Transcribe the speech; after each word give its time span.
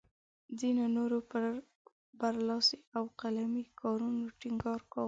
ځینو 0.59 0.83
نورو 0.95 1.19
پر 1.31 1.43
برلاسي 2.19 2.77
او 2.97 3.03
قلمي 3.21 3.63
کارونو 3.81 4.23
ټینګار 4.41 4.79
کاوه. 4.89 4.99